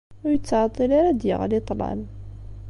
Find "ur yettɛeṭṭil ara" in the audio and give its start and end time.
0.23-1.09